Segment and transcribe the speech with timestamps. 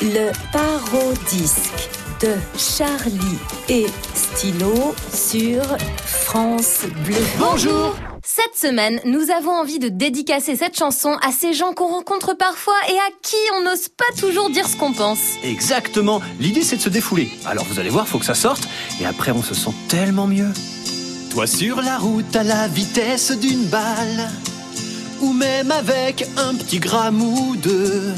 [0.00, 1.88] le parodisque
[2.20, 5.62] de Charlie et Stylo sur
[6.04, 7.16] France Bleu.
[7.38, 12.34] Bonjour Cette semaine, nous avons envie de dédicacer cette chanson à ces gens qu'on rencontre
[12.34, 15.18] parfois et à qui on n'ose pas toujours dire ce qu'on pense.
[15.42, 16.20] Exactement.
[16.38, 17.30] L'idée, c'est de se défouler.
[17.44, 18.68] Alors vous allez voir, faut que ça sorte.
[19.00, 20.52] Et après, on se sent tellement mieux.
[21.30, 24.30] Toi sur la route à la vitesse d'une balle.
[25.20, 28.14] Ou même avec un petit gramme ou deux.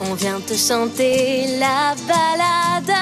[0.00, 2.96] On vient te chanter la balade,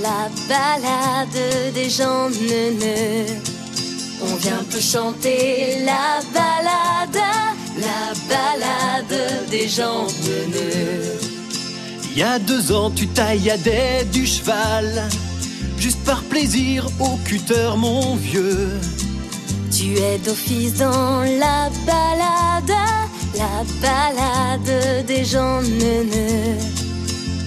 [0.00, 3.26] la balade des gens neuneux.
[4.22, 7.22] On vient te chanter la balade,
[7.78, 11.18] la balade des gens neuneux.
[12.10, 15.08] Il y a deux ans, tu tailladais du cheval.
[15.78, 18.68] Juste par plaisir au cutter, mon vieux.
[19.74, 22.76] Tu es d'office dans la balade,
[23.34, 26.58] la balade des gens neuneux.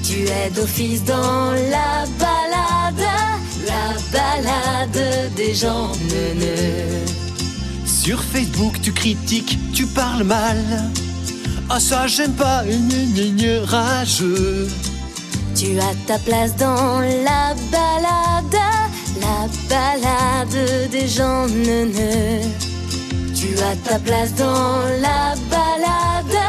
[0.03, 3.07] Tu es d'office dans la balade,
[3.65, 7.05] la balade des gens neuneux.
[7.85, 10.57] Sur Facebook, tu critiques, tu parles mal.
[11.69, 14.67] Ah, ça, j'aime pas, une rageux.
[15.55, 18.59] Tu as ta place dans la balade,
[19.19, 22.41] la balade des gens neuneux.
[23.83, 26.39] Ta place dans la balade,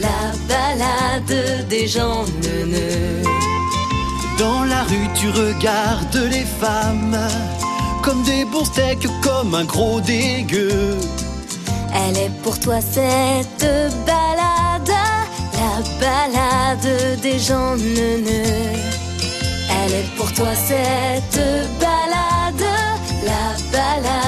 [0.00, 3.22] la balade des gens neuneux.
[4.38, 7.18] Dans la rue, tu regardes les femmes
[8.02, 10.98] comme des bons steaks, comme un gros dégueu.
[11.94, 13.66] Elle est pour toi cette
[14.06, 14.94] balade,
[15.54, 18.76] la balade des gens neuneux.
[19.70, 21.42] Elle est pour toi cette
[21.80, 22.66] balade,
[23.24, 24.27] la balade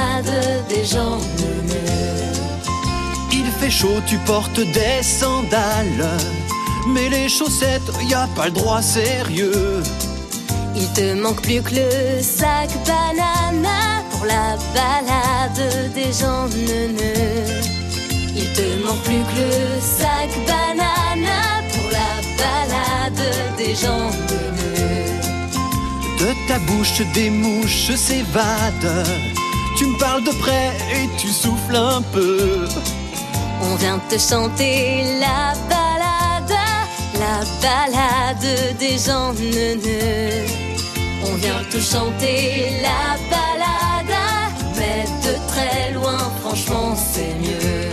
[3.71, 6.09] fait chaud, tu portes des sandales.
[6.89, 9.83] Mais les chaussettes, y a pas le droit sérieux.
[10.77, 17.61] Il te manque plus que le sac banana pour la balade des gens neuneux.
[18.37, 21.41] Il te manque plus que le sac banana
[21.73, 23.25] pour la balade
[23.59, 25.11] des gens neuneux.
[26.19, 29.07] De ta bouche, des mouches s'évadent.
[29.77, 32.67] Tu me parles de près et tu souffles un peu.
[33.63, 36.57] On vient te chanter la balade,
[37.19, 40.47] la balade des gens neuneux.
[41.27, 44.17] On vient te chanter la balade,
[44.77, 47.91] mais de très loin, franchement, c'est mieux.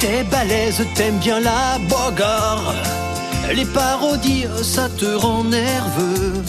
[0.00, 2.74] T'es balèze, t'aimes bien la bagarre.
[3.54, 6.42] Les parodies, ça te rend nerveux.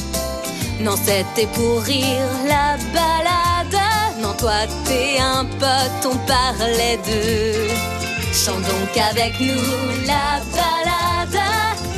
[0.82, 3.82] Non, c'était pour rire la balade.
[4.22, 7.99] Non, toi, t'es un pote, on parlait d'eux.
[8.32, 11.42] Chante donc avec nous la balade,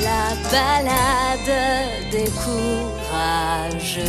[0.02, 1.54] la balade
[2.12, 4.02] des courageux.